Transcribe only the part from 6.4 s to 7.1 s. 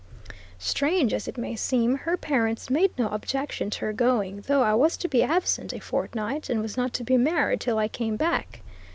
and was not to